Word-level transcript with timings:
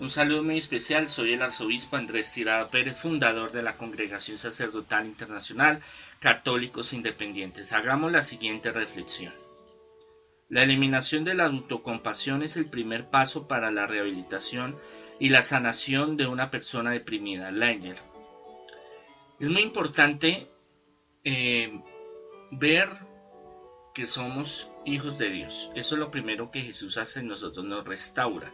Un 0.00 0.08
saludo 0.08 0.42
muy 0.42 0.56
especial, 0.56 1.10
soy 1.10 1.34
el 1.34 1.42
arzobispo 1.42 1.96
Andrés 1.96 2.32
Tirada 2.32 2.68
Pérez, 2.68 2.96
fundador 2.96 3.52
de 3.52 3.62
la 3.62 3.74
Congregación 3.74 4.38
Sacerdotal 4.38 5.04
Internacional 5.04 5.82
Católicos 6.20 6.94
Independientes. 6.94 7.74
Hagamos 7.74 8.10
la 8.10 8.22
siguiente 8.22 8.72
reflexión. 8.72 9.34
La 10.48 10.62
eliminación 10.62 11.24
de 11.24 11.34
la 11.34 11.44
autocompasión 11.44 12.42
es 12.42 12.56
el 12.56 12.64
primer 12.70 13.10
paso 13.10 13.46
para 13.46 13.70
la 13.70 13.86
rehabilitación 13.86 14.78
y 15.18 15.28
la 15.28 15.42
sanación 15.42 16.16
de 16.16 16.26
una 16.26 16.50
persona 16.50 16.92
deprimida. 16.92 17.50
Langer. 17.50 17.98
Es 19.38 19.50
muy 19.50 19.60
importante 19.60 20.48
eh, 21.24 21.78
ver 22.50 22.88
que 23.94 24.06
somos 24.06 24.70
hijos 24.86 25.18
de 25.18 25.28
Dios. 25.28 25.70
Eso 25.74 25.94
es 25.94 25.98
lo 25.98 26.10
primero 26.10 26.50
que 26.50 26.62
Jesús 26.62 26.96
hace 26.96 27.20
en 27.20 27.28
nosotros, 27.28 27.66
nos 27.66 27.86
restaura, 27.86 28.50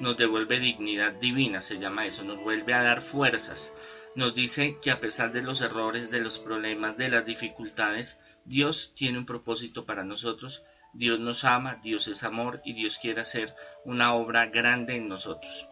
nos 0.00 0.16
devuelve 0.16 0.58
dignidad 0.58 1.12
divina, 1.12 1.60
se 1.60 1.78
llama 1.78 2.06
eso, 2.06 2.24
nos 2.24 2.40
vuelve 2.40 2.74
a 2.74 2.82
dar 2.82 3.00
fuerzas. 3.00 3.72
Nos 4.14 4.34
dice 4.34 4.78
que 4.80 4.90
a 4.90 5.00
pesar 5.00 5.30
de 5.30 5.42
los 5.42 5.60
errores, 5.60 6.10
de 6.10 6.20
los 6.20 6.38
problemas, 6.38 6.96
de 6.96 7.08
las 7.08 7.26
dificultades, 7.26 8.20
Dios 8.44 8.94
tiene 8.94 9.18
un 9.18 9.26
propósito 9.26 9.84
para 9.84 10.04
nosotros. 10.04 10.62
Dios 10.94 11.20
nos 11.20 11.44
ama, 11.44 11.78
Dios 11.82 12.08
es 12.08 12.24
amor 12.24 12.62
y 12.64 12.72
Dios 12.72 12.98
quiere 12.98 13.20
hacer 13.20 13.54
una 13.84 14.14
obra 14.14 14.46
grande 14.46 14.96
en 14.96 15.08
nosotros. 15.08 15.68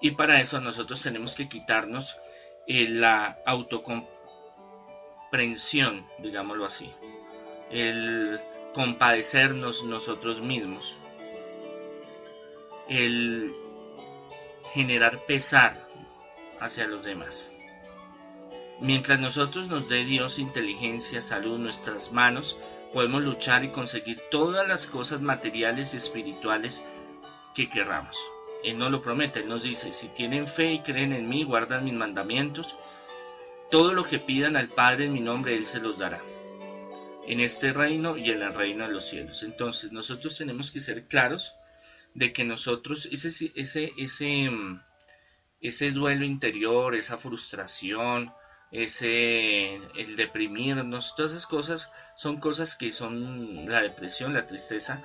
Y 0.00 0.12
para 0.12 0.40
eso 0.40 0.58
nosotros 0.60 1.02
tenemos 1.02 1.34
que 1.34 1.48
quitarnos 1.48 2.16
eh, 2.66 2.88
la 2.88 3.38
autocomprensión, 3.44 6.06
digámoslo 6.20 6.64
así. 6.64 6.90
El 7.70 8.40
compadecernos 8.74 9.84
nosotros 9.84 10.40
mismos, 10.40 10.98
el 12.88 13.54
generar 14.72 15.24
pesar 15.26 15.88
hacia 16.60 16.86
los 16.86 17.04
demás. 17.04 17.52
Mientras 18.80 19.20
nosotros 19.20 19.68
nos 19.68 19.88
dé 19.88 20.04
Dios 20.04 20.38
inteligencia, 20.38 21.20
salud, 21.20 21.58
nuestras 21.58 22.12
manos, 22.12 22.58
podemos 22.92 23.22
luchar 23.22 23.64
y 23.64 23.68
conseguir 23.68 24.18
todas 24.30 24.66
las 24.66 24.86
cosas 24.86 25.20
materiales 25.20 25.94
y 25.94 25.98
espirituales 25.98 26.84
que 27.54 27.68
querramos. 27.68 28.18
Él 28.64 28.78
nos 28.78 28.90
lo 28.90 29.02
promete, 29.02 29.40
Él 29.40 29.48
nos 29.48 29.62
dice, 29.62 29.92
si 29.92 30.08
tienen 30.08 30.46
fe 30.46 30.72
y 30.72 30.80
creen 30.80 31.12
en 31.12 31.28
mí, 31.28 31.44
guardan 31.44 31.84
mis 31.84 31.94
mandamientos, 31.94 32.76
todo 33.70 33.92
lo 33.92 34.04
que 34.04 34.18
pidan 34.18 34.56
al 34.56 34.68
Padre 34.68 35.06
en 35.06 35.12
mi 35.12 35.20
nombre, 35.20 35.54
Él 35.56 35.66
se 35.66 35.80
los 35.80 35.98
dará 35.98 36.20
en 37.26 37.40
este 37.40 37.72
reino 37.72 38.16
y 38.16 38.30
en 38.30 38.42
el 38.42 38.54
reino 38.54 38.86
de 38.86 38.92
los 38.92 39.04
cielos. 39.04 39.42
Entonces 39.42 39.92
nosotros 39.92 40.36
tenemos 40.36 40.70
que 40.70 40.80
ser 40.80 41.04
claros 41.04 41.54
de 42.14 42.32
que 42.32 42.44
nosotros 42.44 43.06
ese, 43.06 43.52
ese, 43.54 43.92
ese, 43.96 44.50
mm, 44.50 44.80
ese 45.60 45.90
duelo 45.90 46.24
interior, 46.24 46.94
esa 46.94 47.16
frustración, 47.16 48.32
ese 48.70 49.76
el 49.96 50.16
deprimirnos, 50.16 51.14
todas 51.14 51.32
esas 51.32 51.46
cosas 51.46 51.92
son 52.16 52.38
cosas 52.38 52.76
que 52.76 52.90
son 52.90 53.66
la 53.66 53.82
depresión, 53.82 54.34
la 54.34 54.46
tristeza 54.46 55.02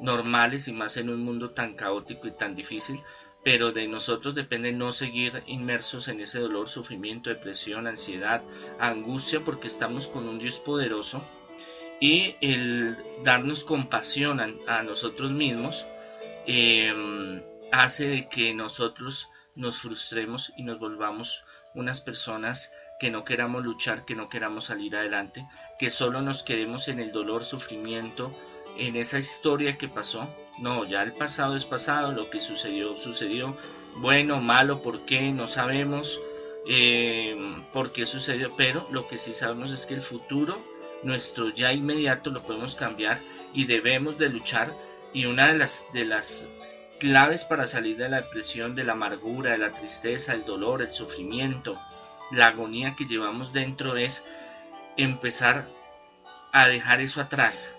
normales 0.00 0.68
y 0.68 0.72
más 0.72 0.96
en 0.96 1.10
un 1.10 1.20
mundo 1.20 1.50
tan 1.50 1.74
caótico 1.74 2.26
y 2.26 2.32
tan 2.32 2.54
difícil, 2.54 3.00
pero 3.44 3.72
de 3.72 3.86
nosotros 3.88 4.34
depende 4.34 4.72
no 4.72 4.92
seguir 4.92 5.42
inmersos 5.46 6.08
en 6.08 6.20
ese 6.20 6.40
dolor, 6.40 6.68
sufrimiento, 6.68 7.30
depresión, 7.30 7.86
ansiedad, 7.86 8.42
angustia, 8.78 9.40
porque 9.44 9.66
estamos 9.66 10.08
con 10.08 10.28
un 10.28 10.38
Dios 10.38 10.58
poderoso 10.58 11.24
y 12.00 12.34
el 12.40 12.96
darnos 13.22 13.62
compasión 13.64 14.40
a, 14.66 14.82
nosotros 14.82 15.30
mismos 15.30 15.86
em, 16.46 17.42
hace 17.70 18.28
que 18.30 18.54
nosotros 18.54 19.28
nos 19.54 19.78
frustremos 19.78 20.52
y 20.56 20.62
nos 20.62 20.78
volvamos 20.78 21.44
unas 21.74 22.00
personas 22.00 22.72
que 22.98 23.10
no 23.10 23.24
queramos 23.24 23.64
luchar, 23.64 24.04
que 24.04 24.14
no 24.14 24.28
queramos 24.28 24.66
salir 24.66 24.96
adelante, 24.96 25.46
que 25.78 25.90
solo 25.90 26.22
nos 26.22 26.42
quedemos 26.42 26.88
en 26.88 27.00
el 27.00 27.12
dolor, 27.12 27.44
sufrimiento, 27.44 28.32
en 28.76 28.96
esa 28.96 29.18
historia 29.18 29.76
que 29.76 29.88
pasó. 29.88 30.28
No, 30.58 30.84
ya 30.84 31.02
el 31.02 31.12
pasado 31.12 31.56
es 31.56 31.64
pasado, 31.64 32.12
lo 32.12 32.30
que 32.30 32.40
sucedió, 32.40 32.96
sucedió. 32.96 33.56
Bueno, 33.96 34.40
malo, 34.40 34.82
¿por 34.82 35.04
qué? 35.04 35.32
No 35.32 35.46
sabemos 35.46 36.20
em, 36.66 37.64
por 37.72 37.92
qué 37.92 38.06
sucedió, 38.06 38.54
pero 38.56 38.86
lo 38.90 39.06
que 39.08 39.18
sí 39.18 39.34
sabemos 39.34 39.70
es 39.72 39.86
que 39.86 39.94
el 39.94 40.00
futuro 40.00 40.62
nuestro 41.02 41.48
ya 41.48 41.72
inmediato 41.72 42.30
lo 42.30 42.42
podemos 42.42 42.76
cambiar 42.76 43.18
y 43.52 43.64
debemos 43.64 44.18
de 44.18 44.28
luchar 44.28 44.72
y 45.12 45.26
una 45.26 45.48
de 45.48 45.58
las, 45.58 45.92
de 45.92 46.04
las 46.04 46.48
claves 46.98 47.44
para 47.44 47.66
salir 47.66 47.96
de 47.96 48.08
la 48.08 48.22
depresión, 48.22 48.74
de 48.74 48.84
la 48.84 48.92
amargura, 48.92 49.52
de 49.52 49.58
la 49.58 49.72
tristeza, 49.72 50.34
el 50.34 50.44
dolor, 50.44 50.82
el 50.82 50.92
sufrimiento, 50.92 51.78
la 52.30 52.48
agonía 52.48 52.94
que 52.96 53.06
llevamos 53.06 53.52
dentro 53.52 53.96
es 53.96 54.24
empezar 54.96 55.68
a 56.52 56.68
dejar 56.68 57.00
eso 57.00 57.20
atrás 57.20 57.76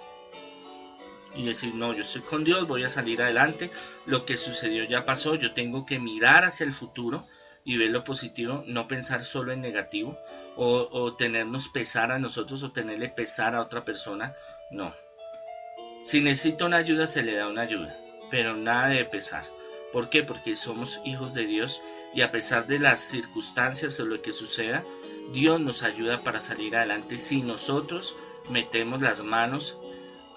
y 1.36 1.46
decir, 1.46 1.74
no, 1.76 1.94
yo 1.94 2.02
estoy 2.02 2.22
con 2.22 2.44
Dios, 2.44 2.68
voy 2.68 2.84
a 2.84 2.90
salir 2.90 3.22
adelante, 3.22 3.72
lo 4.06 4.26
que 4.26 4.38
sucedió 4.38 4.84
ya 4.84 5.06
pasó, 5.06 5.36
yo 5.36 5.54
tengo 5.54 5.86
que 5.86 6.00
mirar 6.00 6.44
hacia 6.44 6.66
el 6.66 6.74
futuro 6.74 7.26
y 7.66 7.78
ver 7.78 7.92
lo 7.92 8.04
positivo, 8.04 8.64
no 8.68 8.88
pensar 8.88 9.22
solo 9.22 9.52
en 9.52 9.62
negativo 9.62 10.18
o, 10.56 11.16
tenernos 11.16 11.70
pesar 11.70 12.12
a 12.12 12.20
nosotros 12.20 12.62
o 12.64 12.72
tenerle 12.72 13.10
pesar 13.10 13.56
a 13.56 13.62
otra 13.62 13.84
persona, 13.84 14.36
no. 14.72 14.94
Si 16.04 16.20
necesita 16.20 16.66
una 16.66 16.78
ayuda, 16.78 17.08
se 17.08 17.24
le 17.24 17.34
da 17.34 17.48
una 17.48 17.62
ayuda, 17.62 17.98
pero 18.30 18.58
nada 18.58 18.90
de 18.90 19.06
pesar. 19.06 19.46
¿Por 19.94 20.10
qué? 20.10 20.22
Porque 20.22 20.58
somos 20.58 21.00
hijos 21.06 21.34
de 21.34 21.46
Dios 21.46 21.82
y 22.14 22.24
a 22.24 22.32
pesar 22.32 22.68
de 22.68 22.78
las 22.78 23.00
circunstancias 23.00 23.98
o 24.02 24.06
lo 24.06 24.22
que 24.22 24.34
suceda, 24.34 24.84
Dios 25.32 25.62
nos 25.62 25.82
ayuda 25.82 26.22
para 26.22 26.42
salir 26.42 26.76
adelante 26.76 27.18
si 27.18 27.42
nosotros 27.42 28.18
metemos 28.50 29.02
las 29.02 29.24
manos 29.24 29.78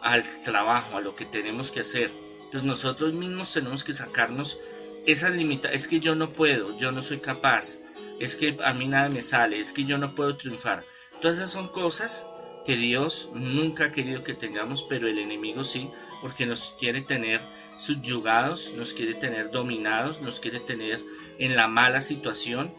al 0.03 0.23
trabajo, 0.45 0.99
a 0.99 1.01
lo 1.01 1.17
que 1.17 1.25
tenemos 1.25 1.73
que 1.73 1.81
hacer. 1.81 2.13
Entonces 2.45 2.63
nosotros 2.63 3.15
mismos 3.15 3.53
tenemos 3.53 3.83
que 3.83 3.93
sacarnos 3.93 4.61
esas 5.05 5.35
limitaciones. 5.35 5.83
Es 5.83 5.89
que 5.89 5.99
yo 5.99 6.15
no 6.15 6.29
puedo, 6.29 6.79
yo 6.79 6.93
no 6.93 7.03
soy 7.03 7.19
capaz, 7.19 7.81
es 8.21 8.37
que 8.37 8.57
a 8.63 8.73
mí 8.73 8.87
nada 8.87 9.09
me 9.09 9.21
sale, 9.21 9.59
es 9.59 9.73
que 9.73 9.85
yo 9.85 9.99
no 9.99 10.15
puedo 10.15 10.37
triunfar. 10.37 10.85
Todas 11.21 11.39
esas 11.39 11.51
son 11.51 11.67
cosas 11.67 12.29
que 12.67 12.77
Dios 12.77 13.31
nunca 13.33 13.87
ha 13.87 13.93
querido 13.93 14.25
que 14.25 14.35
tengamos, 14.35 14.83
pero 14.83 15.07
el 15.07 15.19
enemigo 15.19 15.63
sí, 15.63 15.89
porque 16.21 16.47
nos 16.47 16.75
quiere 16.79 17.01
tener 17.01 17.41
subyugados, 17.79 18.73
nos 18.75 18.93
quiere 18.93 19.15
tener 19.15 19.51
dominados, 19.51 20.21
nos 20.21 20.41
quiere 20.41 20.59
tener 20.59 21.01
en 21.39 21.55
la 21.55 21.69
mala 21.69 22.01
situación 22.01 22.75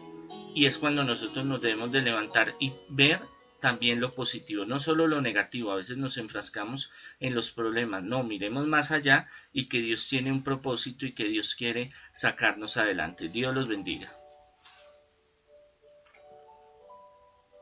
y 0.54 0.66
es 0.66 0.76
cuando 0.76 1.04
nosotros 1.04 1.46
nos 1.46 1.62
debemos 1.62 1.90
de 1.90 2.02
levantar 2.02 2.54
y 2.60 2.74
ver 2.90 3.20
también 3.60 4.00
lo 4.00 4.14
positivo, 4.14 4.64
no 4.64 4.78
solo 4.78 5.06
lo 5.06 5.20
negativo, 5.20 5.72
a 5.72 5.76
veces 5.76 5.96
nos 5.96 6.16
enfrascamos 6.16 6.90
en 7.18 7.34
los 7.34 7.50
problemas, 7.50 8.02
no, 8.04 8.22
miremos 8.22 8.66
más 8.66 8.92
allá 8.92 9.26
y 9.52 9.66
que 9.66 9.80
Dios 9.80 10.06
tiene 10.06 10.30
un 10.30 10.44
propósito 10.44 11.06
y 11.06 11.12
que 11.12 11.24
Dios 11.24 11.54
quiere 11.54 11.90
sacarnos 12.12 12.76
adelante. 12.76 13.28
Dios 13.28 13.54
los 13.54 13.68
bendiga. 13.68 14.08